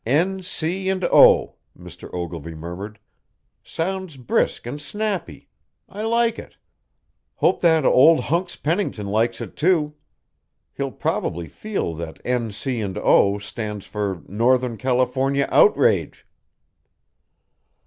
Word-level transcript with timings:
"N. 0.03 0.41
C. 0.41 0.89
& 0.91 0.91
O.," 0.91 1.53
Mr. 1.77 2.09
Ogilvy 2.11 2.55
murmured. 2.55 2.97
"Sounds 3.63 4.17
brisk 4.17 4.65
and 4.65 4.81
snappy. 4.81 5.47
I 5.87 6.01
like 6.01 6.39
it. 6.39 6.57
Hope 7.35 7.61
that 7.61 7.85
old 7.85 8.21
hunks 8.21 8.55
Pennington 8.55 9.05
likes 9.05 9.39
it, 9.41 9.55
too. 9.55 9.93
He'll 10.73 10.89
probably 10.89 11.47
feel 11.47 11.93
that 11.97 12.19
N. 12.25 12.51
C. 12.51 12.83
& 12.83 12.83
O. 12.83 13.37
stands 13.37 13.85
for 13.85 14.23
Northern 14.27 14.75
California 14.75 15.47
Outrage." 15.51 16.25